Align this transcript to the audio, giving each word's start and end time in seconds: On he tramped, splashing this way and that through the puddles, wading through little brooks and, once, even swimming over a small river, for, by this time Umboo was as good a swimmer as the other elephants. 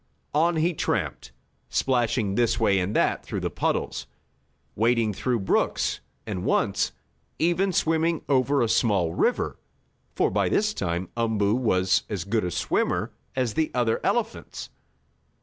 On 0.33 0.55
he 0.55 0.73
tramped, 0.73 1.31
splashing 1.69 2.33
this 2.33 2.59
way 2.59 2.79
and 2.79 2.95
that 2.95 3.23
through 3.23 3.41
the 3.41 3.51
puddles, 3.51 4.07
wading 4.75 5.13
through 5.13 5.33
little 5.35 5.45
brooks 5.53 5.99
and, 6.25 6.43
once, 6.43 6.91
even 7.37 7.71
swimming 7.71 8.23
over 8.27 8.63
a 8.63 8.67
small 8.67 9.13
river, 9.13 9.59
for, 10.15 10.31
by 10.31 10.49
this 10.49 10.73
time 10.73 11.09
Umboo 11.15 11.53
was 11.53 12.01
as 12.09 12.23
good 12.23 12.43
a 12.43 12.49
swimmer 12.49 13.11
as 13.35 13.53
the 13.53 13.69
other 13.75 13.99
elephants. 14.03 14.71